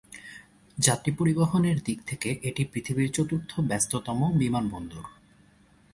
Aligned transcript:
যাত্রী 0.77 1.11
পরিবহনের 1.11 1.77
দিক 1.83 1.99
থেকে 2.05 2.29
এটি 2.43 2.63
পৃথিবীর 2.65 3.09
চতুর্থ 3.11 3.51
ব্যস্ততম 3.61 4.19
বিমানবন্দর। 4.37 5.05